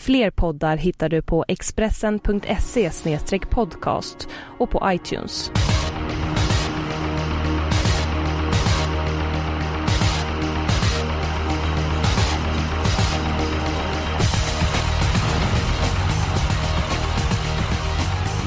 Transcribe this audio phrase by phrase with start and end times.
[0.00, 2.90] Fler poddar hittar du på expressen.se
[3.50, 5.50] podcast och på iTunes.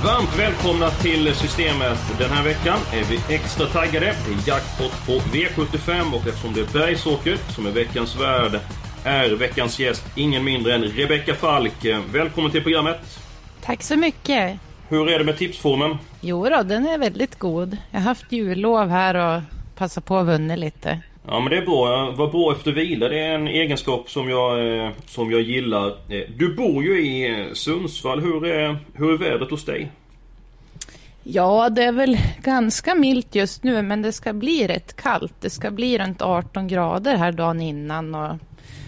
[0.03, 1.99] Varmt välkomna till Systemet.
[2.19, 4.05] Den här veckan är vi extra taggade.
[4.05, 8.59] Det är jackpot på V75 och eftersom det är Bergsåker som är veckans värd
[9.03, 11.85] är veckans gäst ingen mindre än Rebecka Falk.
[12.11, 13.19] Välkommen till programmet.
[13.61, 14.59] Tack så mycket.
[14.89, 15.97] Hur är det med tipsformen?
[16.21, 17.77] Jo då, den är väldigt god.
[17.91, 19.41] Jag har haft jullov här och
[19.75, 21.01] passat på att vunna lite.
[21.27, 22.11] Ja men det är bra.
[22.11, 23.07] Var bra efter vila.
[23.09, 25.87] Det är en egenskap som jag, eh, som jag gillar.
[25.87, 28.21] Eh, du bor ju i eh, Sundsvall.
[28.21, 29.91] Hur är, hur är vädret hos dig?
[31.23, 35.33] Ja, det är väl ganska milt just nu, men det ska bli rätt kallt.
[35.41, 38.15] Det ska bli runt 18 grader här dagen innan.
[38.15, 38.35] Och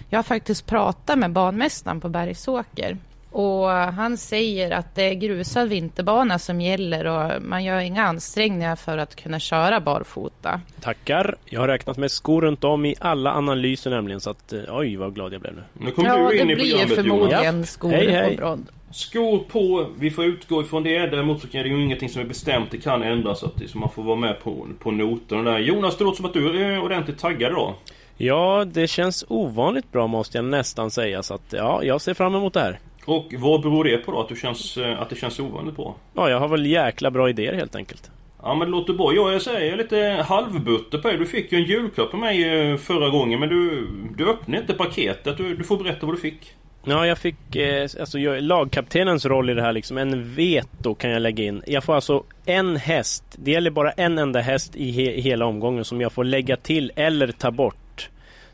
[0.10, 2.98] jag har faktiskt pratat med banmästaren på Bergsåker.
[3.32, 8.76] Och han säger att det är grusad vinterbana som gäller och man gör inga ansträngningar
[8.76, 10.62] för att kunna köra barfota.
[10.82, 11.36] Tackar.
[11.46, 15.16] Jag har räknat med skor runt om i alla analyser nämligen så att oj vad
[15.16, 15.64] glad jag blev nu.
[15.74, 17.72] Nu kom ja, du in det i blir programmet förmodligen Jonas.
[17.72, 18.32] skor Hej, hej.
[18.32, 18.66] och brodd.
[18.92, 21.00] Skor på, vi får utgå ifrån det.
[21.00, 22.72] Däremot så är det ju ingenting som är bestämt.
[22.72, 25.60] Det kan ändras så, att så man får vara med på, på noterna där.
[25.60, 27.74] Jonas, det låter som att du är ordentligt taggad idag.
[28.22, 32.36] Ja, det känns ovanligt bra måste jag nästan säga så att ja, jag ser fram
[32.36, 32.80] emot det här.
[33.06, 34.22] Och vad beror det på då?
[34.22, 35.96] Att, du känns, eh, att det känns ovanligt bra?
[36.14, 38.12] Ja, jag har väl jäkla bra idéer helt enkelt.
[38.44, 39.14] Ja men det låter bra.
[39.14, 41.18] Jag säger, jag är lite halvbutter på dig.
[41.18, 43.88] Du fick ju en julklapp av mig eh, förra gången men du,
[44.18, 45.38] du öppnade inte paketet.
[45.38, 46.54] Du, du får berätta vad du fick.
[46.84, 49.98] Ja, jag fick eh, alltså jag, lagkaptenens roll i det här liksom.
[49.98, 51.64] En veto kan jag lägga in.
[51.68, 53.24] Jag får alltså en häst.
[53.36, 56.56] Det gäller bara en enda häst i, he, i hela omgången som jag får lägga
[56.56, 57.76] till eller ta bort.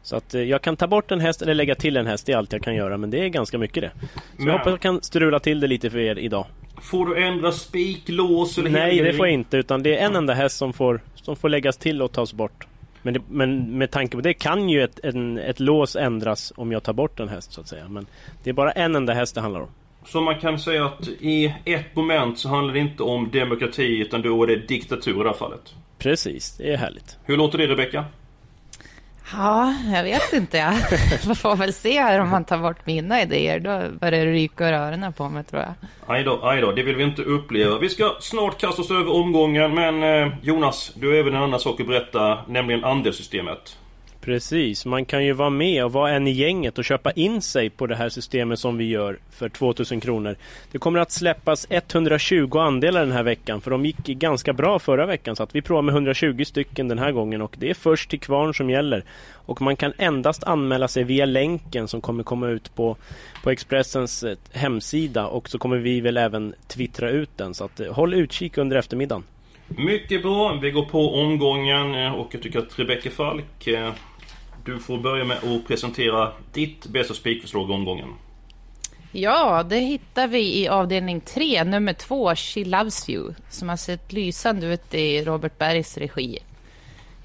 [0.05, 2.25] Så att eh, jag kan ta bort en häst eller lägga till en häst.
[2.25, 2.97] Det är allt jag kan göra.
[2.97, 3.91] Men det är ganska mycket det.
[4.01, 6.45] Så Men- jag hoppas jag kan strula till det lite för er idag.
[6.81, 9.57] Får du ändra spik, lås eller Nej, det får jag inte.
[9.57, 12.67] Utan det är en enda häst som får, som får läggas till och tas bort.
[13.01, 16.71] Men, det, men med tanke på det kan ju ett, en, ett lås ändras om
[16.71, 17.87] jag tar bort en häst så att säga.
[17.89, 18.05] Men
[18.43, 19.69] det är bara en enda häst det handlar om.
[20.05, 24.21] Så man kan säga att i ett moment så handlar det inte om demokrati utan
[24.21, 25.73] då är det diktatur i det här fallet.
[25.97, 27.17] Precis, det är härligt.
[27.25, 28.05] Hur låter det Rebecka?
[29.33, 30.57] Ja, jag vet inte.
[30.57, 30.73] Jag
[31.25, 33.59] Man får väl se här om man tar bort mina idéer.
[33.59, 35.73] Då börjar det ryka ur öronen på mig tror jag.
[36.07, 37.77] Aj då, aj då, det vill vi inte uppleva.
[37.79, 41.59] Vi ska snart kasta oss över omgången men eh, Jonas, du har även en annan
[41.59, 43.77] sak att berätta, nämligen andelssystemet.
[44.25, 47.69] Precis, man kan ju vara med och vara en i gänget och köpa in sig
[47.69, 50.35] på det här systemet som vi gör för 2000 kronor.
[50.71, 55.05] Det kommer att släppas 120 andelar den här veckan för de gick ganska bra förra
[55.05, 58.09] veckan så att vi provar med 120 stycken den här gången och det är först
[58.09, 59.03] till kvarn som gäller.
[59.31, 62.97] Och man kan endast anmäla sig via länken som kommer komma ut på,
[63.43, 67.79] på Expressens eh, hemsida och så kommer vi väl även twittra ut den så att
[67.79, 69.23] eh, håll utkik under eftermiddagen.
[69.67, 73.67] Mycket bra, vi går på omgången eh, och jag tycker att Rebecka Falk
[74.65, 78.13] du får börja med att presentera ditt bästa spikförslag omgången.
[79.11, 84.13] Ja, det hittar vi i avdelning 3, nummer 2, She Loves You, som har sett
[84.13, 86.39] lysande ut i Robert Bergs regi.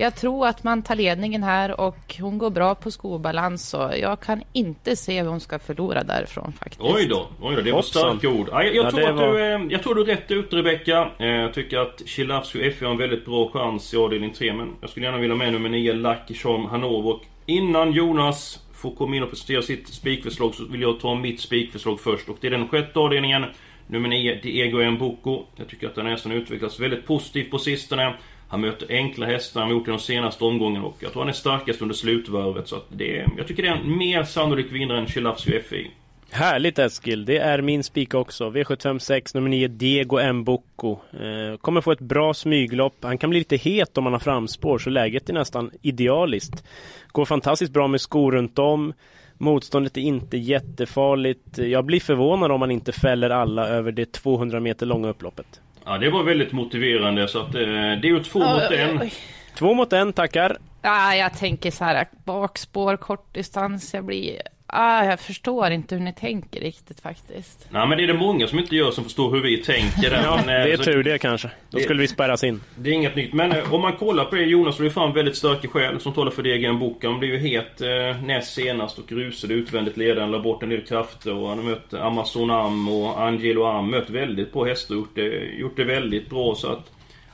[0.00, 4.20] Jag tror att man tar ledningen här och hon går bra på skobalans och jag
[4.20, 6.80] kan inte se hur hon ska förlora därifrån faktiskt.
[6.82, 8.18] Oj då, oj då, det var Hoppsan.
[8.18, 8.48] starka ord.
[8.52, 10.56] Ja, Jag, jag, Ja, tror att var- du, eh, jag tror du är rätt ute
[10.56, 11.10] Rebecka.
[11.18, 14.72] Eh, Jag tycker att Chilavsky FF har en väldigt bra chans i avdelning 3 men
[14.80, 17.10] jag skulle gärna vilja med nummer 9, Lucky Charm Hanover.
[17.14, 21.40] Och innan Jonas får komma in och presentera sitt spikförslag så vill jag ta mitt
[21.40, 23.44] spikförslag först och det är den sjätte avdelningen.
[23.86, 25.44] Nummer 9, Diego Mboko.
[25.56, 28.14] Jag tycker att den hästen utvecklas väldigt positivt på sistone.
[28.50, 31.28] Han möter enkla hästar, han har gjort det de senaste omgångarna och jag tror han
[31.28, 34.72] är starkast under slutvarvet så att det är, Jag tycker det är en mer sannolik
[34.72, 35.90] vinnare än Chilafsio FI.
[36.32, 38.50] Härligt Eskil, det är min spik också.
[38.50, 40.92] V756 nummer 9 Diego Mboko.
[40.92, 42.94] Eh, kommer få ett bra smyglopp.
[43.00, 46.64] Han kan bli lite het om han har framspår så läget är nästan idealiskt.
[47.12, 48.92] Går fantastiskt bra med skor runt om.
[49.38, 51.58] Motståndet är inte jättefarligt.
[51.58, 55.60] Jag blir förvånad om han inte fäller alla över det 200 meter långa upploppet.
[55.84, 59.00] Ja, det var väldigt motiverande så att eh, det är ju två mot Oj, en.
[59.00, 59.12] oj.
[59.58, 60.56] Två mot en, tackar.
[60.82, 64.42] Ja, jag tänker så här, bakspår, kortdistans, jag blir...
[64.72, 67.66] Ah, jag förstår inte hur ni tänker riktigt faktiskt.
[67.70, 70.10] Nej men det är det många som inte gör som förstår hur vi tänker.
[70.24, 71.48] Ja, Men, det är så- tur det kanske.
[71.70, 72.60] Då det- skulle vi spärras in.
[72.76, 73.32] Det är inget nytt.
[73.32, 76.00] Men eh, om man kollar på det, Jonas så är det fan väldigt starka skäl
[76.00, 77.08] som talar för Degen Boka.
[77.08, 80.80] Han blev ju het eh, näst senast och rusade utvändigt ledaren, la bort en del
[80.86, 83.90] krafter och han har mött Amazon Am och Angelo Am.
[83.90, 86.90] Mött väldigt bra hästar och gjort det, gjort det väldigt bra så att...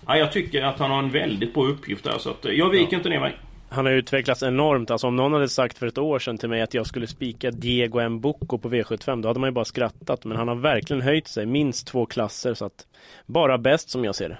[0.06, 2.70] Ja, jag tycker att han har en väldigt bra uppgift där så att eh, jag
[2.70, 3.34] viker inte ner mig.
[3.68, 4.90] Han har utvecklats enormt.
[4.90, 7.50] Alltså om någon hade sagt för ett år sedan till mig att jag skulle spika
[7.50, 10.24] Diego Mbocco på V75, då hade man ju bara skrattat.
[10.24, 12.54] Men han har verkligen höjt sig, minst två klasser.
[12.54, 12.86] Så att
[13.26, 14.38] bara bäst som jag ser det.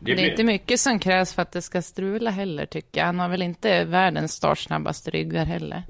[0.00, 3.06] Det, är inte mycket som krävs för att det ska strula heller, tycker jag.
[3.06, 5.82] Han har väl inte världens startsnabbaste ryggar heller.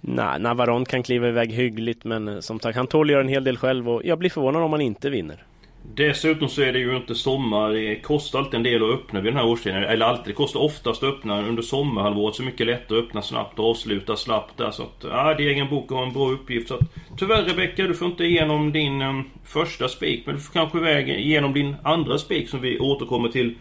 [0.00, 3.28] Nej, Navarone kan kliva iväg hyggligt, men eh, som sagt, han tål att göra en
[3.28, 5.44] hel del själv och jag blir förvånad om han inte vinner.
[5.82, 7.70] Dessutom så är det ju inte sommar.
[7.70, 9.84] Det kostar alltid en del att öppna vid den här årstiden.
[9.84, 10.24] Eller alltid.
[10.26, 12.34] Det kostar oftast att öppna under sommarhalvåret.
[12.34, 14.70] Så mycket lättare att öppna snabbt och avsluta snabbt där.
[14.70, 16.68] Så att, ja, det är egen bok och har en bra uppgift.
[16.68, 16.80] Så att,
[17.18, 20.22] tyvärr Rebecka, du får inte igenom din eh, första spik.
[20.26, 23.54] Men du får kanske iväg igenom din andra spik som vi återkommer till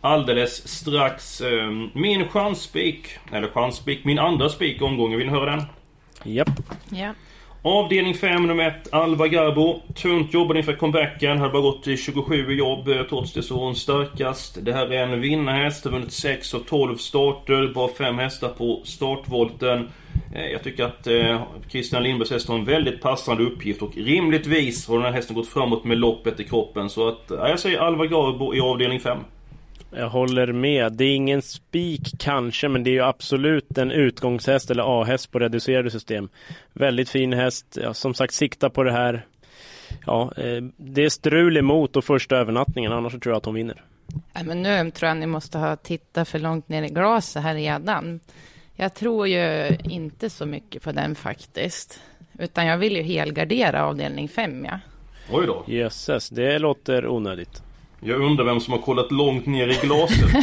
[0.00, 1.40] alldeles strax.
[1.40, 5.18] Eh, min chansspik, eller chansspik, min andra spik i omgången.
[5.18, 5.62] Vill ni höra den?
[6.24, 6.50] Japp.
[6.90, 7.12] Ja.
[7.66, 9.80] Avdelning 5, nummer 1, Alva Garbo.
[9.94, 11.38] Tunt jobbade inför comebacken.
[11.38, 12.88] Hade bara gått i 27 jobb.
[12.88, 14.58] Eh, trots det så var hon starkast.
[14.62, 15.84] Det här är en vinnarhäst.
[15.84, 17.72] Har vunnit 6 och 12 starter.
[17.74, 19.88] Bara 5 hästar på startvolten.
[20.34, 24.88] Eh, jag tycker att eh, Christian Lindbergs häst har en väldigt passande uppgift och rimligtvis
[24.88, 26.90] har den här hästen gått framåt med loppet i kroppen.
[26.90, 29.18] Så att, jag säger Alva Garbo i avdelning 5.
[29.90, 30.92] Jag håller med.
[30.92, 35.38] Det är ingen spik kanske, men det är ju absolut en utgångshäst eller A-häst på
[35.38, 36.28] reducerade system.
[36.72, 37.78] Väldigt fin häst.
[37.82, 39.26] Ja, som sagt, sikta på det här.
[40.06, 43.82] Ja, eh, det är strul emot och första övernattningen, annars tror jag att hon vinner.
[44.34, 47.54] Nej, men nu tror jag ni måste ha tittat för långt ner i glaset här
[47.54, 48.20] redan.
[48.74, 52.00] Jag tror ju inte så mycket på den faktiskt.
[52.38, 54.78] Utan jag vill ju helgardera avdelning 5, ja.
[55.30, 55.64] Oj då.
[55.66, 57.62] Jösses, det låter onödigt.
[58.00, 60.30] Jag undrar vem som har kollat långt ner i glaset.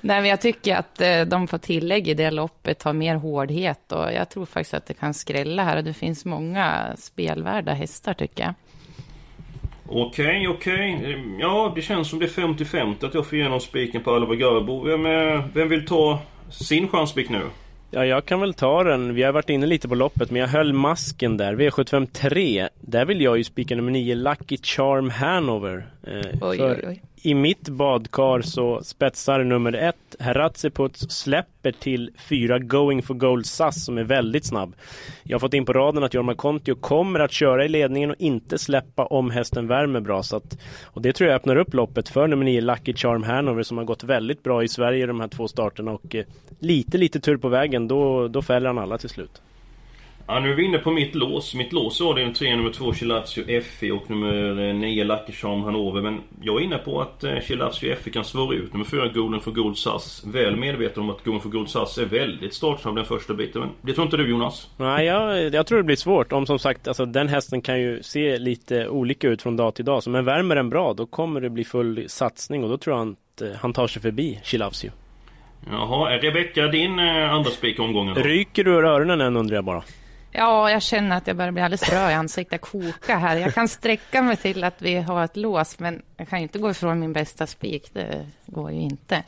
[0.00, 3.92] Nej, men jag tycker att eh, de får tillägg i det loppet har mer hårdhet
[3.92, 8.14] och jag tror faktiskt att det kan skrälla här och det finns många spelvärda hästar
[8.14, 8.54] tycker jag.
[9.90, 11.18] Okej, okej.
[11.40, 14.84] Ja, det känns som det är 50-50 att jag får igenom spiken på Alva Garbo.
[14.84, 16.18] Vem, eh, vem vill ta
[16.50, 17.42] sin chansspik nu?
[17.90, 19.14] Ja, jag kan väl ta den.
[19.14, 21.54] Vi har varit inne lite på loppet, men jag höll masken där.
[21.54, 22.68] V75 3.
[22.80, 25.86] Där vill jag ju spika nummer 9, Lucky Charm Hanover.
[26.06, 27.02] Eh, Oj, för oj, oj.
[27.22, 33.84] I mitt badkar så spetsar nummer 1, Heratsiputs, släpper till 4, Going for Gold SAS
[33.84, 34.74] som är väldigt snabb.
[35.22, 38.16] Jag har fått in på raden att Jorma Kontio kommer att köra i ledningen och
[38.18, 40.22] inte släppa om hästen värmer bra.
[40.22, 43.62] Så att, och det tror jag öppnar upp loppet för nummer 9, Lucky Charm Hanover
[43.62, 46.24] som har gått väldigt bra i Sverige de här två starterna och eh,
[46.58, 49.42] lite, lite tur på vägen, då, då fäller han alla till slut.
[50.30, 51.54] Ja, nu är vi inne på mitt lås.
[51.54, 56.02] Mitt lås är avdelning 3, nummer 2, Chilavsio FE och nummer 9, Lucky Charm Hanover.
[56.02, 59.40] Men jag är inne på att eh, Chilavsio FE kan svara ut nummer 4, Golden
[59.40, 60.24] for Gold SAS.
[60.26, 63.60] Väl medveten om att Golden for Gold SAS är väldigt startsnabb den första biten.
[63.60, 64.70] Men det tror inte du Jonas?
[64.76, 66.32] Nej, jag, jag tror det blir svårt.
[66.32, 69.84] Om som sagt, alltså, den hästen kan ju se lite olika ut från dag till
[69.84, 70.02] dag.
[70.02, 73.08] Så men värmer den bra, då kommer det bli full satsning och då tror jag
[73.08, 74.90] att eh, han tar sig förbi Chilavsio.
[75.70, 78.20] Jaha, är Rebecka din eh, andra spik omgången då?
[78.20, 79.82] Ryker du ur öronen än undrar jag bara.
[80.32, 83.36] Ja, jag känner att jag börjar bli alldeles röd i ansiktet, koka här.
[83.36, 86.58] Jag kan sträcka mig till att vi har ett lås, men jag kan ju inte
[86.58, 87.90] gå ifrån min bästa spik.
[87.92, 89.22] Det går ju inte.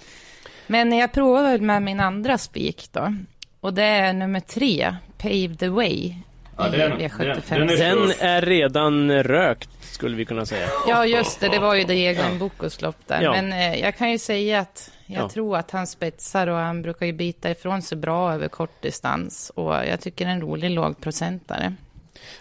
[0.67, 3.15] Men jag provar väl med min andra spik då.
[3.61, 6.15] Och det är nummer tre, Pave the Way.
[6.57, 7.43] Ja, den- V75.
[7.49, 10.67] den- den är- Den är redan rökt, skulle vi kunna säga.
[10.89, 11.49] Ja, just det.
[11.49, 13.23] Det var ju Diego Mbocos lopp där.
[13.23, 13.33] Ja.
[13.33, 15.29] Men eh, jag kan ju säga att jag Ja.
[15.29, 19.53] tror att han spetsar och han brukar ju bita ifrån sig bra över kort distans.
[19.55, 21.75] Och jag tycker det är en rolig lågprocentare.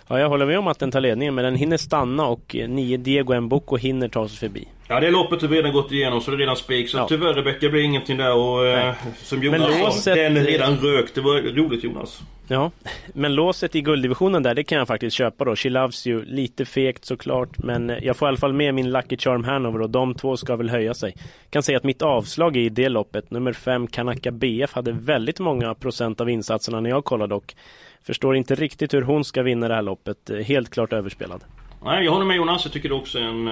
[0.08, 2.70] Ja, jag håller med om att den tar ledningen, men den hinner stanna och eh,
[2.70, 4.68] nio Diego Mboko hinner ta sig förbi.
[4.88, 6.90] Ja, det loppet har vi redan gått igenom så det är redan spik.
[6.90, 7.06] Så Ja.
[7.10, 11.16] tyvärr Rebecka blir ingenting där och eh, som Jonas Men sa, låset- den redan rökt.
[11.16, 12.22] Det var roligt Jonas.
[12.52, 12.72] Ja,
[13.14, 15.56] men låset i gulddivisionen där, det kan jag faktiskt köpa då.
[15.56, 18.92] She loves you, lite fegt såklart, men eh, jag får i alla fall med min
[18.92, 21.16] Lucky Charm Hanover och de två ska väl höja sig.
[21.50, 25.76] Kan säga att mitt avslag i det loppet, nummer 5 Kanaka BF, hade väldigt många
[25.76, 27.56] procent av insatserna när jag kollade och
[28.02, 30.30] förstår inte riktigt hur hon ska vinna det här loppet.
[30.30, 31.44] Eh, helt klart överspelad.
[31.84, 32.66] Nej, jag håller med Jonas.
[32.66, 33.48] Jag tycker också en,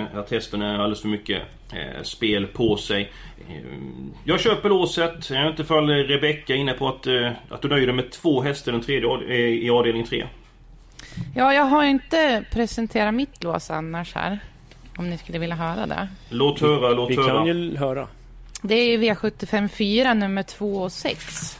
[0.00, 3.12] eh, att hästen är alldeles för mycket eh, spel på sig.
[3.48, 3.54] Eh,
[4.24, 5.30] jag köper låset.
[5.30, 8.10] Jag vet inte ifall Rebecka är inne på att, eh, att du nöjer dig med
[8.10, 10.26] två hästar den tredje eh, i avdelning 3.
[11.34, 14.38] Ja, jag har inte presenterat mitt lås annars här.
[14.96, 16.08] Om ni skulle vilja höra det.
[16.28, 17.26] Låt höra, låt Vi höra.
[17.36, 18.06] kan ju höra.
[18.62, 21.58] Det är V75 4, nummer 2 och 6.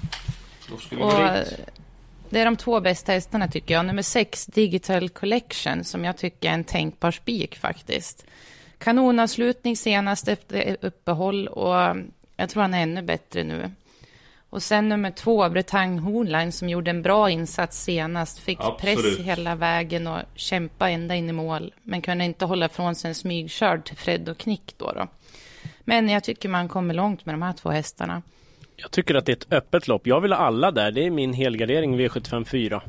[0.71, 1.61] Då ska vi Och dit.
[2.31, 3.87] Det är de två bästa hästarna tycker jag.
[3.87, 8.27] Nummer sex, Digital Collection, som jag tycker är en tänkbar spik faktiskt.
[8.79, 11.97] Kanonavslutning senast efter uppehåll och
[12.37, 13.71] jag tror han är ännu bättre nu.
[14.51, 18.39] Och sen nummer två, Bretagne Hornline, som gjorde en bra insats senast.
[18.39, 18.97] Fick Absolut.
[18.97, 21.75] press hela vägen och kämpa ända in i mål.
[21.83, 25.07] Men kunde inte hålla ifrån sig en smygkörd till Fred och Knick då, då.
[25.81, 28.23] Men jag tycker man kommer långt med de här två hästarna.
[28.83, 30.07] Jag tycker att det är ett öppet lopp.
[30.07, 30.91] Jag vill ha alla där.
[30.91, 32.81] Det är min helgardering V75 4.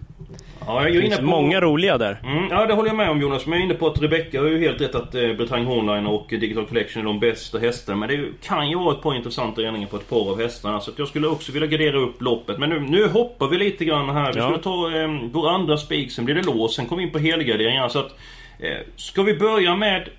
[0.65, 1.23] Ja, jag är Det finns på...
[1.25, 2.21] många roliga där.
[2.23, 3.45] Mm, ja, det håller jag med om Jonas.
[3.45, 6.07] Men jag är inne på att Rebecca har ju helt rätt att eh, Bretagne Hornline
[6.07, 7.97] och Digital Collection är de bästa hästarna.
[7.97, 10.79] Men det ju- kan ju vara ett par intressanta gärningar på ett par av hästarna.
[10.79, 12.57] Så jag skulle också vilja gardera upp loppet.
[12.59, 14.33] Men nu, nu hoppar vi lite grann här.
[14.33, 14.45] Vi Ja.
[14.45, 16.75] skulle ta eh, vår andra spik, sen blir det lås.
[16.75, 17.89] Sen kommer vi in på helgarderingar.
[17.89, 18.11] Så att,
[18.59, 20.09] eh, ska vi börja med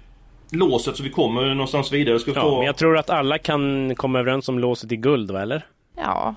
[0.53, 2.19] låset så vi kommer någonstans vidare?
[2.19, 2.57] Ska Ja, ta...
[2.57, 5.43] men jag tror att alla kan komma överens om låset i guld, va?
[5.43, 5.67] Eller?
[5.97, 6.35] Ja,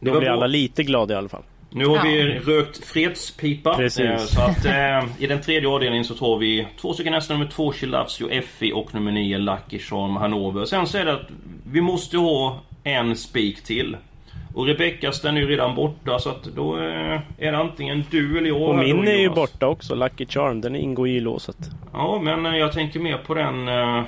[0.00, 0.32] Det Då blir bra.
[0.36, 1.42] alla lite glada i alla fall.
[1.70, 2.02] Nu har Ja.
[2.04, 3.76] vi rökt fredspipa.
[3.76, 4.28] Precis.
[4.28, 7.72] Så att eh, i den tredje avdelningen så tar vi två stycken hästar, nummer två
[7.72, 10.64] Chilavsio Effi och nummer nio Lucky Charm Hanover.
[10.64, 11.28] Sen så är det att
[11.72, 13.96] vi måste ha en spik till.
[14.54, 18.38] Och Rebeckas den är ju redan borta så att då eh, är det antingen du
[18.38, 18.62] eller jag.
[18.62, 20.60] Och min är ju borta också, Lucky Charm.
[20.60, 21.56] Den ingår ju i låset.
[21.92, 24.02] Ja, men eh, jag tänker mer på den eh,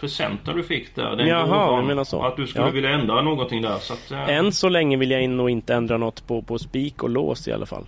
[0.00, 1.16] presenten du fick där.
[1.16, 2.22] Den Jaha, du menar så.
[2.22, 2.70] Att du skulle Ja.
[2.70, 3.76] vilja ändra någonting där.
[3.78, 7.02] Så att, eh, Än så länge vill jag nog inte ändra något på, på spik
[7.02, 7.84] och lås i alla fall.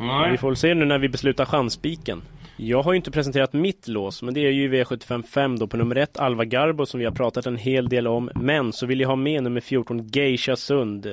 [0.00, 0.30] nej.
[0.30, 2.22] Vi får väl se nu när vi beslutar chansspiken.
[2.64, 5.96] Jag har ju inte presenterat mitt lås, men det är ju V755 då på nummer
[5.96, 8.30] 1 Alva Garbo som vi har pratat en hel del om.
[8.34, 11.06] Men så vill jag ha med nummer 14 Geisha Sund.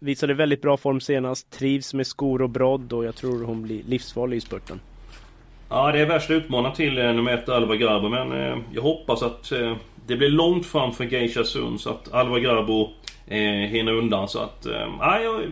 [0.00, 3.82] Visade väldigt bra form senast, trivs med skor och brodd och jag tror hon blir
[3.82, 4.80] livsfarlig i spurten.
[5.68, 9.22] Ja, det är värsta utmanaren till eh, nummer ett Alva Garbo men eh, jag hoppas
[9.22, 9.76] att eh,
[10.06, 12.90] det blir långt fram för Geisha Sund så att Alva Garbo
[13.26, 14.28] eh, hinner undan.
[14.28, 14.88] Så att, eh,
[15.22, 15.42] jag,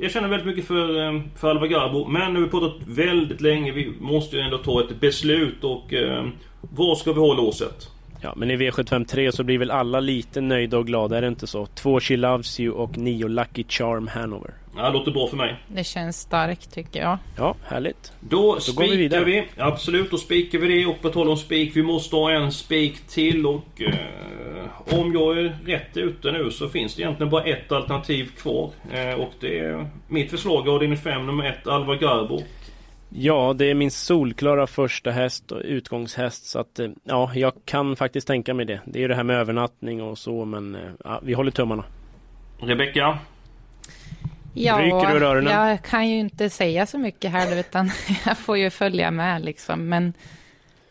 [0.00, 2.08] jag känner väldigt mycket för, eh, för Alva Garbo.
[2.08, 3.72] men nu har vi pratat väldigt länge.
[3.72, 6.26] Vi måste ju ändå ta ett beslut och eh,
[6.60, 7.91] var ska vi ha låset?
[8.22, 11.28] Ja, men i V75 3 så blir väl alla lite nöjda och glada, är det
[11.28, 11.66] inte så?
[11.66, 14.50] Två She Loves You och nio Lucky Charm Hanover.
[14.76, 15.56] Ja, det låter bra för mig.
[15.68, 17.18] det känns starkt tycker jag.
[17.36, 18.12] Ja, härligt.
[18.20, 19.24] Då, vi spikar vidare.
[19.24, 20.86] vi, Absolut, då spikar vi det.
[20.86, 23.46] Och på tal om spik, vi måste ha en spik till.
[23.46, 28.30] Och eh, om jag är rätt ute nu så finns det egentligen bara ett alternativ
[28.38, 28.70] kvar.
[28.92, 32.42] Eh, och det är mitt förslag, avdelning 5, nummer 1, Alva Garbo.
[33.14, 37.96] Ja, det är min solklara första häst och utgångshäst så att eh, ja, jag kan
[37.96, 38.80] faktiskt tänka mig det.
[38.84, 41.84] Det är ju det här med övernattning och så men eh, ja, vi håller tummarna.
[42.58, 43.18] Rebecka?
[44.54, 45.68] Ja, Ryker ur öronen?
[45.68, 47.90] jag kan ju inte säga så mycket här, utan
[48.26, 49.88] jag får ju följa med liksom.
[49.88, 50.12] Men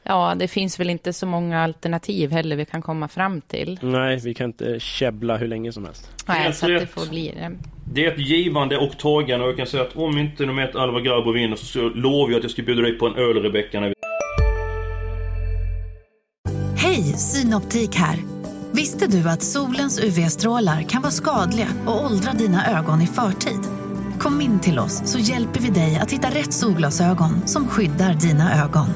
[0.04, 3.80] ja, det finns väl inte så många alternativ heller vi kan komma fram till.
[3.82, 6.12] Nej, vi kan inte käbbla hur länge som helst.
[6.28, 7.52] Nej, så att det får bli det.
[7.94, 10.76] Det är ett givande och tagande och jag kan säga att om inte nummer 1,
[10.76, 13.44] Alva Garbo vinner så, så lovar jag att jag ska bjuda dig på en öl
[13.44, 13.94] Rebecka när vi...
[16.78, 18.18] Hej, Synoptik här.
[18.72, 23.60] Visste du att solens UV-strålar kan vara skadliga och åldra dina ögon i förtid?
[24.20, 28.64] Kom in till oss så hjälper vi dig att hitta rätt solglasögon som skyddar dina
[28.64, 28.88] ögon.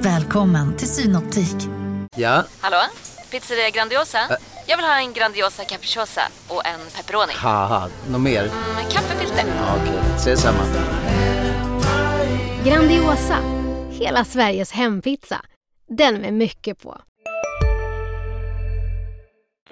[0.00, 1.56] Välkommen till Synoptik.
[2.16, 2.82] Ja, Hallå?
[3.30, 4.18] Pizzeria Grandiosa?
[4.66, 7.32] Jag vill ha en Grandiosa capriciosa och en pepperoni.
[7.36, 8.42] haha, något mer?
[8.42, 9.44] Med kaffefilter.
[9.58, 10.58] Ja, Okej, ses samma.
[12.64, 13.38] Grandiosa,
[13.90, 15.40] hela Sveriges hempizza.
[15.88, 16.96] Den med mycket på.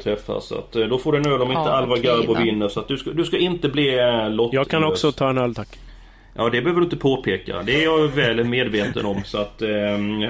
[0.03, 0.47] träffas.
[0.49, 2.69] Så att, eh, då får du en öl om inte Ja, Alva okej Garbo vinner.
[2.69, 4.55] Så att du ska, du ska inte bli eh, lottlös.
[4.55, 5.79] Jag kan också ta en öl tack.
[6.35, 7.63] Ja, det behöver du inte påpeka.
[7.63, 9.25] Det är jag väl medveten om.
[9.25, 9.69] Så att eh,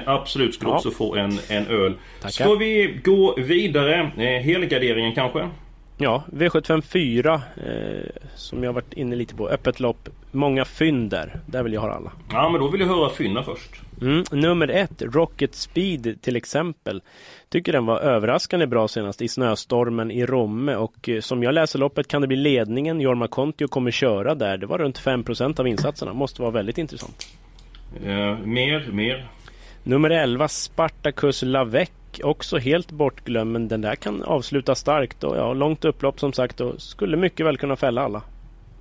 [0.05, 0.75] absolut ska du Ja.
[0.75, 1.93] också få en, en öl.
[2.21, 2.31] Tackar.
[2.31, 4.11] Ska vi gå vidare?
[4.17, 5.49] Eh, helgarderingen kanske?
[5.97, 9.49] Ja, V75 4 eh, som jag varit inne lite på.
[9.49, 10.09] Öppet lopp.
[10.31, 11.39] Många fynd där.
[11.45, 12.11] Där vill jag ha alla.
[12.31, 13.81] Ja, men då vill jag höra Fynna först.
[14.01, 14.23] Mm.
[14.31, 17.01] Nummer ett, Rocket Speed till exempel.
[17.49, 21.79] Tycker den var överraskande bra senast i snöstormen i Romme och eh, som jag läser
[21.79, 23.01] loppet kan det bli ledningen.
[23.01, 24.57] Jorma Kontio kommer köra där.
[24.57, 26.13] Det var runt 5% av insatserna.
[26.13, 27.27] Måste vara väldigt intressant.
[28.05, 29.29] Eh, mer, mer.
[29.83, 31.89] Nummer 11, Spartacus Lavec.
[32.23, 36.61] Också helt bortglömd men den där kan avsluta starkt och ja, långt upplopp som sagt
[36.61, 38.21] och skulle mycket väl kunna fälla alla.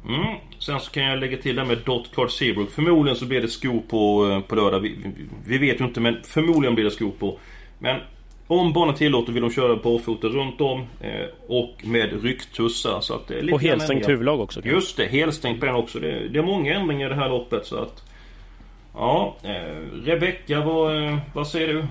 [0.09, 0.37] Mm.
[0.59, 2.71] Sen så kan jag lägga till det med Dot Card Seabrook.
[2.71, 4.81] Förmodligen så blir det sko på, eh, på lördag.
[4.81, 4.97] Vi,
[5.47, 7.39] vi, vet ju inte men förmodligen blir det sko på.
[7.79, 8.01] Men
[8.47, 13.01] om banan tillåter vill de köra barfota runt om eh, och med rycktussar.
[13.01, 14.61] Så att det är lite Och helstängt huvudlag också.
[14.65, 15.99] Just det, helstängt den också.
[15.99, 18.03] Det, det är många ändringar i det här loppet så att...
[18.95, 21.87] Ja, eh, Rebecka vad, eh, vad säger du?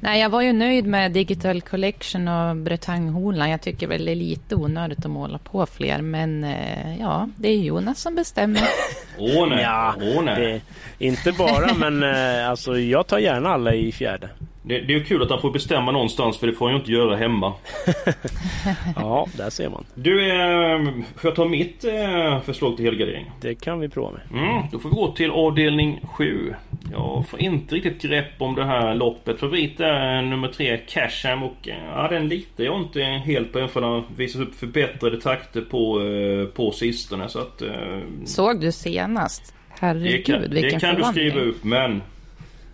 [0.00, 3.50] Nej, jag var ju nöjd med Digital Collection och Bretagne-holan.
[3.50, 7.48] Jag tycker väl det är lite onödigt att måla på fler, men eh, ja, det
[7.48, 8.62] är Jonas som bestämmer.
[9.18, 10.62] Åh nej, Ja, åh nej.
[10.98, 12.02] Det, inte bara, men
[12.44, 14.28] alltså, jag tar gärna alla i fjärde.
[14.68, 16.80] Det, det är ju kul att han får bestämma någonstans för det får han ju
[16.80, 17.52] inte göra hemma.
[18.96, 19.84] Ja, där ser man.
[19.94, 20.82] Du, eh,
[21.16, 23.30] får jag ta mitt eh, förslag till helgardering?
[23.40, 24.42] Det kan vi prova med.
[24.42, 26.54] Mm, då får vi gå till avdelning 7.
[26.92, 29.40] Jag får inte riktigt grepp om det här loppet.
[29.40, 33.68] Favorit är nummer 3, Casham och eh, ja, den litar jag inte helt på.
[33.68, 37.28] För den visat upp förbättrade takter på, eh, på sistone.
[37.28, 39.54] Så att, eh, Såg du senast?
[39.68, 41.30] det Herregud, kan, vilken det kan du förvandling.
[41.30, 42.02] skriva upp men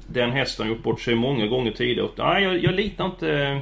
[0.06, 2.08] den hästen gjort bort sig många gånger tidigare.
[2.16, 3.58] Nej, jag, jag litar inte eh,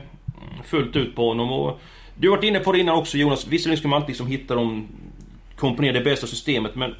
[0.64, 1.52] fullt ut på honom.
[1.52, 1.80] Och,
[2.18, 3.46] du har varit inne på det innan också Jonas.
[3.46, 4.86] Visserligen ska man alltid liksom hitta de
[5.56, 6.94] komponera det bästa systemet men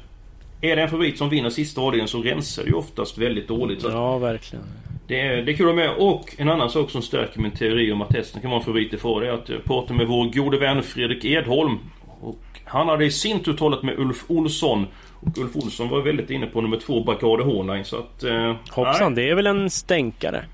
[0.61, 3.81] är det en favorit som vinner sista avdelningen så rensar det ju oftast väldigt dåligt.
[3.81, 4.65] Så Ja, verkligen.
[5.07, 5.89] det, är, det är kul att med.
[5.97, 8.93] Och en annan sak som stärker min teori om att hästen kan vara en favorit
[8.93, 11.79] i far är att jag pratade med vår gode vän Fredrik Edholm.
[12.23, 14.87] Och han hade i sin tur talat med Ulf Olsson.
[15.19, 18.23] Och Ulf Olsson var väldigt inne på nummer två Bacardi Hornline så att...
[18.23, 19.23] Eh, Hoppsan, nej.
[19.25, 20.45] det är väl en stänkare?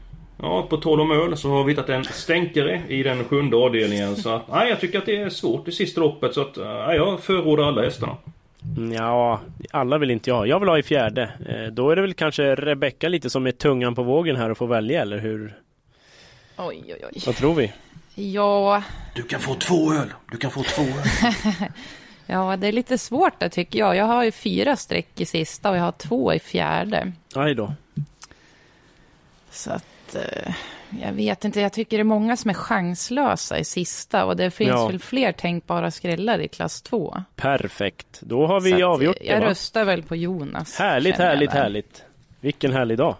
[0.41, 4.15] Ja, på tal om öl så har vi hittat en stänkare i den sjunde avdelningen.
[4.15, 6.33] Så att, nej, jag tycker att det är svårt i sista loppet.
[6.33, 8.17] Så att, nej, jag förordar alla hästarna.
[8.77, 9.39] Mm, Ja,
[9.71, 10.45] alla vill inte jag ha.
[10.45, 11.29] Jag vill ha i fjärde.
[11.49, 14.57] Eh, Då är det väl kanske Rebecka lite som är tungan på vågen här och
[14.57, 15.53] får välja, eller hur?
[16.57, 17.21] Oj, oj, oj.
[17.25, 17.71] Vad tror vi?
[18.21, 18.83] Ja,
[19.15, 20.13] Du kan få två öl.
[20.31, 21.33] Du kan få två öl.
[22.25, 23.95] ja, det är lite svårt där tycker jag.
[23.95, 27.11] Jag har ju fyra streck i sista och jag har två i fjärde.
[27.35, 27.73] Aj då.
[29.51, 30.15] Så att...
[30.15, 30.53] Eh,
[31.01, 34.51] jag vet inte, jag tycker det är många som är chanslösa i sista och det
[34.51, 34.87] finns Ja.
[34.87, 37.23] väl fler tänkbara skrällar i klass två.
[37.35, 38.19] Perfekt.
[38.21, 39.51] Då har Så vi att avgjort Jag det, va?
[39.51, 40.75] röstar väl på Jonas.
[40.79, 42.03] Härligt, jag härligt, härligt.
[42.39, 43.15] Vilken härlig dag.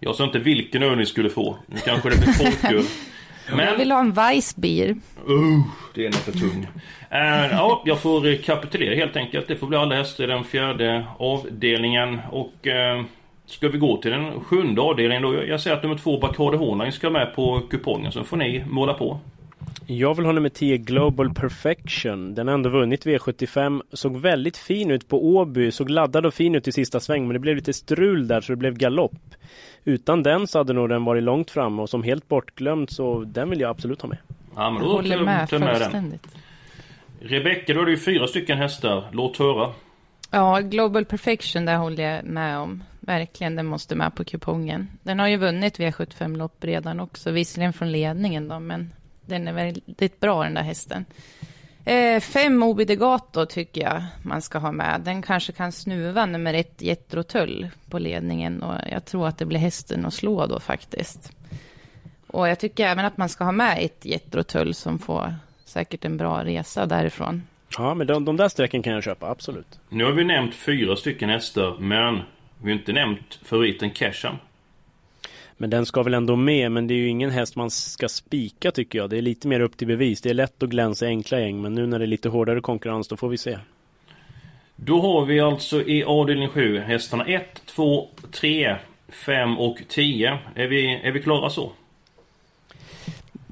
[0.00, 1.58] Jag sa inte vilken öl ni skulle få.
[1.66, 2.84] Nu kanske det blir folköl.
[3.48, 3.78] Jag Men...
[3.78, 4.88] vill ha en Weissbier.
[4.88, 5.60] Uh,
[5.94, 6.66] det är nog för tung.
[7.10, 9.48] Eh, ja, jag får eh, kapitulera helt enkelt.
[9.48, 12.20] Det får bli alla hästar i den fjärde avdelningen.
[12.30, 13.02] Och eh,
[13.46, 15.34] ska vi gå till den sjunde avdelningen då?
[15.34, 18.12] Jag, jag säger att nummer två Bacardi Hornline ska med på kupongen.
[18.12, 19.20] Så får ni måla på.
[19.86, 22.34] Jag vill ha nummer 10 Global Perfection.
[22.34, 23.82] Den har ändå vunnit V75.
[23.92, 25.70] Såg väldigt fin ut på Åby.
[25.70, 27.26] Såg laddad och fin ut i sista sväng.
[27.26, 29.34] Men det blev lite strul där så det blev galopp.
[29.88, 33.50] Utan den så hade nog den varit långt fram och som helt bortglömd så den
[33.50, 34.18] vill jag absolut ha med.
[34.56, 35.78] Ja, men då håller med jag med den.
[35.78, 36.26] fullständigt.
[37.20, 39.08] Rebecka, då har du ju fyra stycken hästar.
[39.12, 39.72] Låt höra.
[40.30, 42.82] Ja, Global Perfection, där håller jag med om.
[43.00, 44.88] Verkligen, den måste med på kupongen.
[45.02, 48.92] Den har ju vunnit V75-lopp redan också, visserligen från ledningen då, men
[49.26, 51.04] den är väldigt bra den där hästen.
[51.84, 55.00] Eh, fem Obi Degato tycker jag man ska ha med.
[55.00, 59.46] Den kanske kan snuva nummer ett Jetro Tull på ledningen och jag tror att det
[59.46, 61.32] blir hästen att slå då faktiskt.
[62.26, 66.04] Och jag tycker även att man ska ha med ett Jetro Tull som får säkert
[66.04, 67.42] en bra resa därifrån.
[67.78, 69.80] Ja, men de, de där strecken kan jag köpa, absolut.
[69.88, 72.20] Nu har vi nämnt fyra stycken hästar, men
[72.62, 74.36] vi har inte nämnt favoriten Casham.
[75.60, 78.70] Men den ska väl ändå med, men det är ju ingen häst man ska spika
[78.70, 79.10] tycker jag.
[79.10, 80.20] Det är lite mer upp till bevis.
[80.20, 82.60] Det är lätt att glänsa i enkla gäng, men nu när det är lite hårdare
[82.60, 83.58] konkurrens, då får vi se.
[84.76, 88.76] Då har vi alltså i avdelning 7 hästarna 1, 2, 3,
[89.08, 90.38] 5 och 10.
[90.54, 91.72] Är vi, är vi klara så?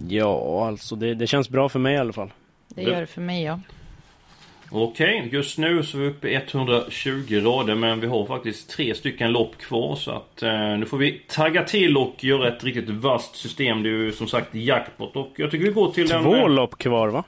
[0.08, 2.32] Ja, alltså det, det känns bra för mig i alla fall.
[2.68, 3.60] Det gör det för mig, ja.
[4.70, 8.94] Okej, just nu så är vi uppe i 120 rader men vi har faktiskt tre
[8.94, 12.90] stycken lopp kvar så att eh, nu får vi tagga till och göra ett riktigt
[12.90, 13.82] vasst system.
[13.82, 16.40] Det är ju som sagt jackpot och jag tycker vi går till Två en...
[16.40, 17.24] eh, lopp kvar va?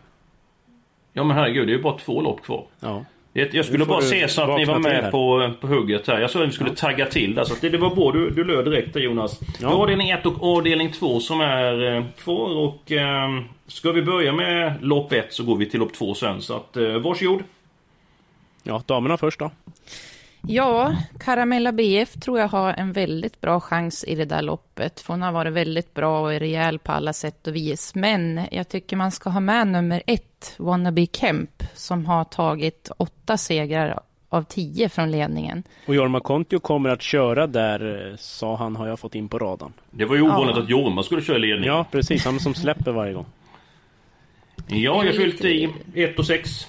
[1.12, 2.64] Ja men herregud, det är ju bara två lopp kvar.
[2.80, 3.04] Ja.
[3.38, 5.10] Det, jag skulle bara se så att ni var med här.
[5.10, 6.20] på, på hugget här.
[6.20, 7.44] Jag sa att vi skulle tagga till där.
[7.44, 8.12] Så det, det var bra.
[8.12, 9.40] Du, du löd direkt där Jonas.
[9.40, 9.46] Ja.
[9.58, 12.56] Vi har avdelning 1 och avdelning 2 som är eh, kvar.
[12.56, 13.28] Och eh,
[13.66, 16.42] ska vi börja med lopp 1 så går vi till lopp 2 sen.
[16.42, 17.42] Så att eh, varsågod.
[18.62, 19.50] Ja, damerna först då.
[20.40, 25.00] Ja, Caramella BF tror jag har en väldigt bra chans i det där loppet.
[25.00, 27.94] För hon har varit väldigt bra och är rejäl på alla sätt och vis.
[27.94, 33.36] Men jag tycker man ska ha med nummer ett, Wannabe Kemp, som har tagit åtta
[33.36, 35.62] segrar av tio från ledningen.
[35.86, 39.38] Och Jorma Kontio kommer att köra där, eh, sa han, har jag fått in på
[39.38, 39.72] radarn.
[39.90, 40.62] Det var ju ovanligt Ja.
[40.62, 41.66] att Jorma skulle köra ledning.
[41.66, 42.24] Ja, precis.
[42.24, 43.26] Han som släpper varje gång.
[44.66, 46.66] Ja, jag fyllt i lite- 1 och 6.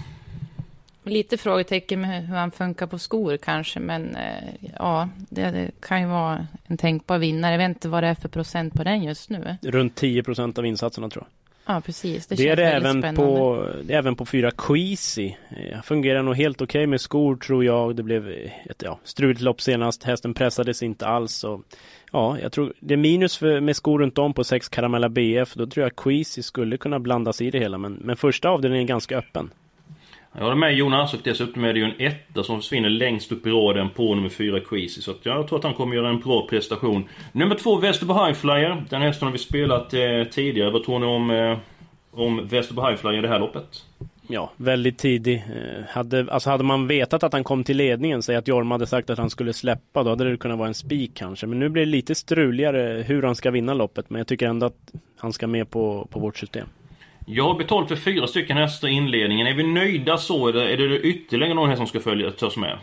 [1.04, 6.02] Lite frågetecken med hur han funkar på skor kanske, men eh, ja, det, det kan
[6.02, 7.52] ju vara en tänkbar vinnare.
[7.52, 9.58] Jag vet inte vad det är för procent på den just nu.
[9.62, 11.39] Runt 10 procent av insatserna tror jag.
[11.70, 12.28] Ja, precis.
[12.28, 13.22] Det, Det, är det även spännande.
[13.22, 15.34] på, även på fyra Queasy.
[15.50, 17.96] Eh, Fungerar nog helt okej med skor tror jag.
[17.96, 18.30] Det blev
[18.70, 20.04] ett ja, struligt lopp senast.
[20.04, 21.34] Hästen pressades inte alls.
[21.34, 21.62] Så,
[22.12, 25.54] ja, jag tror det är minus för, med skor runt om på 6 Caramella BF.
[25.54, 27.78] Då tror jag Queasy skulle kunna blandas i det hela.
[27.78, 29.50] Men, men första avdelningen är ganska öppen.
[30.34, 33.48] Jag håller med Jonas och dessutom är det ju en etta som försvinner längst upp
[33.48, 35.02] i raden på nummer 4 Queasy.
[35.02, 37.10] Så att jag tror att han kommer göra en bra prestation.
[37.32, 38.84] Nummer 2 Västerbo Highflyer.
[38.90, 40.72] Den hästen har vi spelat eh, tidigare.
[40.72, 41.58] Vad tror ni om, eh,
[42.12, 43.86] om Västerbo Highflyer i det här loppet?
[44.28, 45.36] Ja, väldigt tidig.
[45.36, 48.88] Eh, hade, alltså hade man vetat att han kom till ledningen, säg att Jorma hade
[48.88, 51.48] sagt att han skulle släppa, då hade det kunnat vara en spik kanske.
[51.48, 54.10] Men nu blir det lite struligare hur han ska vinna loppet.
[54.10, 56.68] Men jag tycker ändå att han ska med på, på vårt system.
[57.32, 59.48] Jag har betalt för fyra stycken hästar i inledningen.
[59.48, 60.48] Är vi nöjda så?
[60.48, 62.78] Eller är det ytterligare någon häst som ska följa, tas med?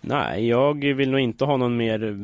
[0.00, 2.16] Nej, jag vill nog inte ha någon mer eh,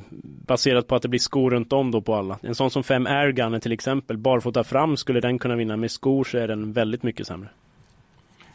[0.47, 2.39] baserat på att det blir skor runt om då på alla.
[2.43, 5.77] En sån som 5 Airgunner till exempel, barfota fram skulle den kunna vinna.
[5.77, 7.49] Med skor så är den väldigt mycket sämre.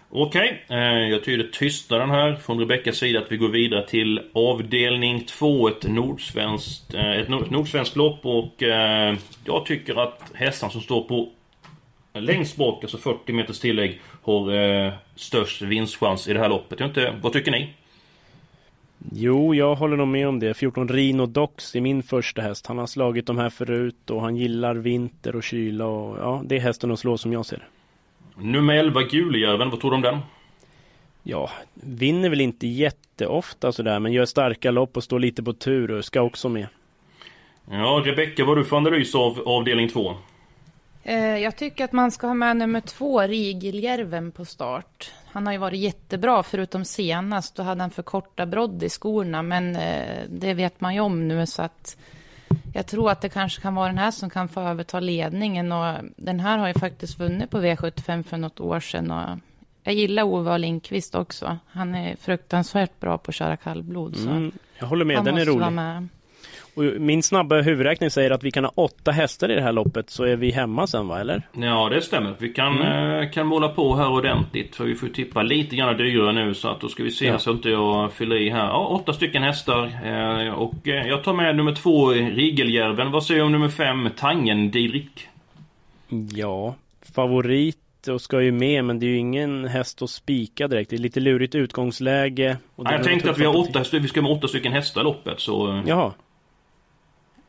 [0.09, 0.77] Okej, eh,
[1.09, 5.87] jag tyder tystnaden här från Rebeckas sida att vi går vidare till avdelning 2, ett
[5.87, 8.63] nordsvenskt, eh, ett nord- nordsvenskt lopp och
[9.45, 11.29] jag tycker att hästarna som står på
[12.21, 16.79] längst bak, alltså 40 meters tillägg, har eh, störst vinstchans i det här loppet.
[16.79, 17.73] Jag inte, vad tycker ni?
[19.11, 20.53] Jo, jag håller nog med om det.
[20.53, 22.67] 14 Rino Dox är min första häst.
[22.67, 26.55] Han har slagit de här förut och han gillar vinter och kyla och ja, det
[26.55, 27.65] är hästen att slå som jag ser det.
[28.43, 30.19] Nummer 11, Gulejärven, vad tror du om den?
[31.23, 35.91] Ja, vinner väl inte jätteofta sådär, men gör starka lopp och står lite på tur
[35.91, 36.67] och ska också med.
[37.71, 40.15] Ja, Rebecka, vad har du för analys av avdelning 2?
[41.07, 45.11] Eh, Jag tycker att man ska ha med nummer två, Rigeljärven, på start.
[45.27, 47.55] Han har ju varit jättebra, förutom senast.
[47.55, 51.27] Då hade han för korta brodd i skorna, men eh, det vet man ju om
[51.27, 51.45] nu.
[51.45, 51.97] Så att
[52.73, 55.71] jag tror att det kanske kan vara den här som kan få överta ledningen.
[55.71, 59.11] Och den här har ju faktiskt vunnit på V75 för något år sedan.
[59.11, 59.39] Och
[59.83, 60.57] jag gillar Ove.
[60.57, 61.57] Lindqvist också.
[61.67, 64.17] Han är fruktansvärt bra på att köra kallblod.
[64.17, 66.07] Mm, jag håller med, den är rolig.
[66.75, 70.09] Och min snabba huvudräkning säger att vi kan ha åtta hästar i det här loppet,
[70.09, 71.41] så är vi hemma sen va, eller?
[71.53, 72.33] Ja, det stämmer.
[72.37, 74.75] Vi kan, eh, kan måla på här ordentligt.
[74.75, 76.53] För vi får tippa lite grann dyrare nu.
[76.53, 77.39] Så att då ska vi se Ja.
[77.39, 78.67] så inte jag fyller i här.
[78.67, 79.83] Ja, åtta stycken hästar.
[80.05, 83.11] Eh, och eh, jag tar med nummer två, Rigeljärven.
[83.11, 85.27] Vad säger du om nummer fem, Tangen Didrik?
[86.35, 86.75] Ja,
[87.15, 87.77] favorit
[88.09, 90.89] och ska ju med, men det är ju ingen häst att spika direkt.
[90.89, 92.57] Det är lite lurigt utgångsläge.
[92.75, 95.03] Och Ja, jag tänkte att vi, har åtta, vi ska med åtta stycken hästar i
[95.03, 95.39] loppet.
[95.39, 95.83] Så...
[95.87, 96.11] Jaha,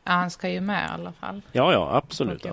[0.07, 1.41] Ja, han ska ju med i alla fall.
[1.51, 2.45] ja ja, absolut.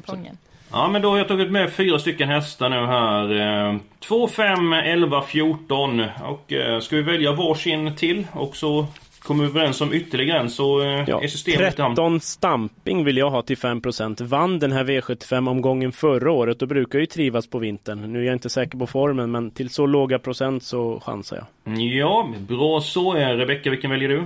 [0.73, 3.69] Ja, men då har jag tagit med fyra stycken hästar nu här.
[3.71, 6.01] Eh, 2, 5, 11, 14.
[6.25, 8.87] Och eh, ska vi välja varsin till och så
[9.19, 13.05] kommer vi överens om ytterligare en så eh, Ja, är systemet lite an- 13 stamping
[13.05, 14.23] vill jag ha till 5%.
[14.25, 18.13] Vann den här V75-omgången förra året och brukar ju trivas på vintern.
[18.13, 21.79] Nu är jag inte säker på formen, men till så låga procent så chansar jag.
[21.79, 23.13] Ja, bra så.
[23.15, 24.25] Rebecka, vilken väljer du?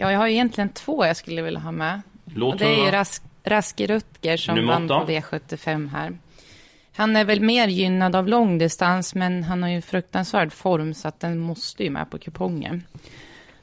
[0.00, 2.00] Ja, jag har egentligen två jag skulle vilja ha med.
[2.24, 2.90] Låt Och det är ju.
[2.90, 6.18] Rask, Raske Rutger som Nummer vann på V75 här.
[6.92, 11.20] Han är väl mer gynnad av långdistans, men han har ju fruktansvärd form så att
[11.20, 12.82] den måste ju med på kupongen.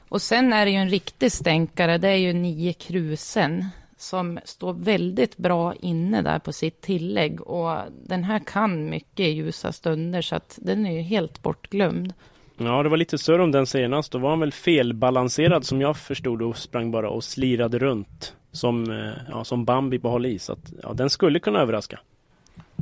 [0.10, 3.66] Och sen är det ju en riktig stänkare, det är ju nio Krusen
[3.98, 7.42] som står väldigt bra inne där på sitt tillägg.
[7.42, 12.14] Och den här kan mycket i ljusa stunder, så att den är ju helt bortglömd.
[12.58, 14.12] Ja, det var lite surr om den senast.
[14.12, 18.34] Då var han väl felbalanserad som jag förstod och sprang bara och slirade runt.
[18.52, 20.40] Som, eh, ja, som Bambi på håll i.
[20.40, 22.00] Så att, ja, den skulle kunna överraska.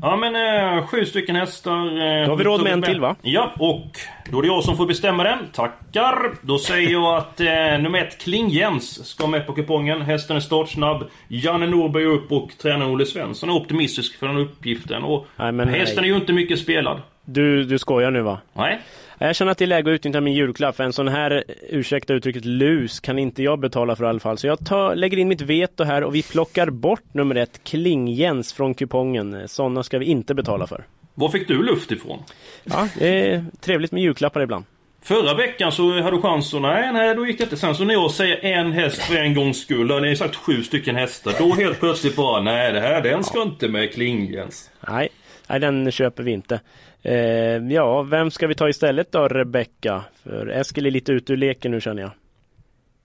[0.02, 0.36] Ja men
[0.78, 1.72] eh, sju stycken hästar.
[1.86, 3.16] Eh, Då har vi råd med en till, va?
[3.22, 3.86] Ja, och
[4.32, 5.40] då är det jag som får bestämma den.
[5.54, 6.16] Tackar!
[6.42, 7.48] Då säger jag att eh,
[7.82, 10.02] nummer ett, Klingjens, ska med på kupongen.
[10.02, 11.04] Hästen är startsnabb.
[11.28, 15.04] Janne Norberg upp och tränaren Olle Svensson är optimistisk för den uppgiften.
[15.04, 16.10] Och Nej, hästen nej.
[16.10, 17.02] är ju inte mycket spelad.
[17.26, 18.40] Du, du skojar nu va?
[18.54, 18.82] Nej.
[19.18, 20.76] Jag känner att det är läge att utnyttja min julklapp.
[20.76, 24.38] För en sån här, ursäkta uttrycket, lus kan inte jag betala för i alla fall.
[24.38, 28.54] Så jag tar, lägger in mitt veto här och vi plockar bort nummer ett, Klingjens,
[28.54, 29.48] från kupongen.
[29.48, 30.84] Sådana ska vi inte betala för.
[31.14, 32.24] Var fick du luft ifrån?
[32.64, 34.66] Ja, det är trevligt med julklappar ibland.
[35.02, 37.58] Förra veckan så hade du chans och nej, nej, då gick det inte.
[37.58, 40.36] Sen så när jag säger en häst för en gångs skull, då har ni sagt
[40.36, 41.34] sju stycken hästar.
[41.40, 44.72] Då helt plötsligt bara, nej det här, den ska inte med Klingjens.
[44.88, 45.10] Nej,
[45.50, 46.60] nej, den köper vi inte.
[47.06, 50.04] Eh, ja, vem ska vi ta istället då, Rebecka?
[50.24, 52.12] För Eskil är lite ute ur leken nu känner jag.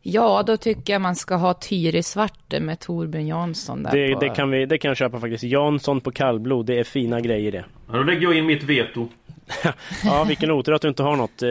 [0.02, 4.20] Ja, då tycker jag man ska ha Tyri Svarte med Torbjörn Jansson där Det, på...
[4.20, 5.44] det, kan vi, det kan jag köpa faktiskt.
[5.44, 7.64] Jansson på kallblod, det är fina grejer det.
[7.92, 9.08] Ja, då lägger jag in mitt veto.
[10.04, 11.42] Ja, vilken otur att du inte har något.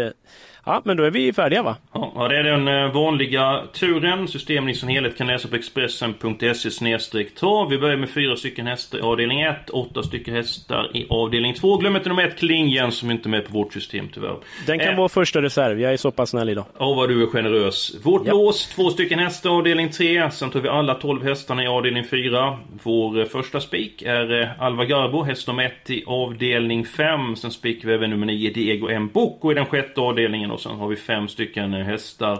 [0.65, 1.75] Ja, men då är vi färdiga va?
[1.93, 4.27] Ja, det är den eh, vanliga turen.
[4.27, 7.69] Systemen i sin helhet kan läsa på Expressen.se trav.
[7.69, 11.77] Vi börjar med fyra stycken hästar i avdelning 1, åtta stycken hästar i avdelning 2.
[11.77, 14.35] Glöm inte nummer 1 Klingen som inte är med på vårt system tyvärr.
[14.67, 16.65] Den kan Eh, vara första reserv, jag är så pass snäll idag.
[16.77, 17.95] Åh vad du är generös.
[18.03, 18.33] Vårt Ja.
[18.33, 20.31] lås, två stycken hästar avdelning 3.
[20.31, 22.57] Sen tar vi alla 12 hästarna i avdelning 4.
[22.83, 27.35] Vår eh, första spik är eh, Alva Garbo, häst nummer 1 i avdelning 5.
[27.35, 29.09] Sen spikar vi även nummer 9 Diego M.
[29.13, 30.51] Bocco i den sjätte avdelningen.
[30.59, 32.39] Och sen har vi fem stycken eh, hästar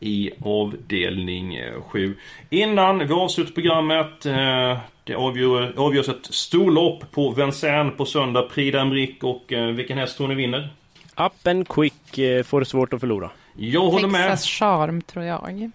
[0.00, 2.16] i avdelning 7.
[2.50, 8.42] Innan vi avslutar programmet eh, det avgör, avgörs ett storlopp på Vincennes på söndag.
[8.42, 10.68] Prix d'Amérique och eh, vilken häst tror ni vinner?
[11.16, 13.30] Up and quick eh, får svårt att förlora.
[13.56, 14.30] Jag håller med.
[14.30, 15.70] Texas charm, tror jag.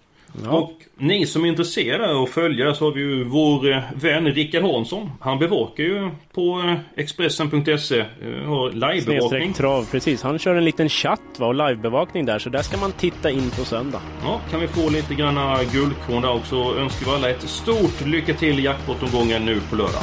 [0.48, 4.62] Och ni som är intresserade och följer så har vi ju vår eh, vän Rickard
[4.62, 5.10] Hansson.
[5.20, 7.98] Han bevakar ju på eh, Expressen.se.
[7.98, 8.06] eh,
[8.46, 9.52] Har livebevakning.
[9.52, 10.22] Trav, precis.
[10.22, 13.50] Han kör en liten chatt va, och livebevakning där, så där ska man titta in
[13.50, 14.00] på söndag.
[14.22, 16.56] Ja, kan vi få lite granna guldkorn där också.
[16.56, 20.02] Önskar vi alla ett stort lycka till i jackpot-omgången nu på lördag.